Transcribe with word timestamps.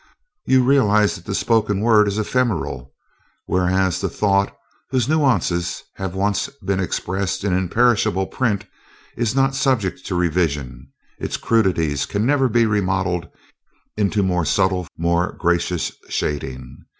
You 0.47 0.63
realize 0.63 1.13
that 1.13 1.25
the 1.25 1.35
spoken 1.35 1.79
word 1.79 2.07
is 2.07 2.17
ephemeral, 2.17 2.91
whereas 3.45 4.01
the 4.01 4.09
thought, 4.09 4.51
whose 4.89 5.07
nuances 5.07 5.83
have 5.97 6.15
once 6.15 6.49
been 6.65 6.79
expressed 6.79 7.43
in 7.43 7.55
imperishable 7.55 8.25
print 8.25 8.65
is 9.15 9.35
not 9.35 9.53
subject 9.53 10.03
to 10.07 10.15
revision 10.15 10.91
its 11.19 11.37
crudities 11.37 12.07
can 12.07 12.25
never 12.25 12.49
be 12.49 12.65
remodeled 12.65 13.29
into 13.95 14.23
more 14.23 14.43
subtle, 14.43 14.87
more 14.97 15.33
gracious 15.33 15.91
shading. 16.09 16.79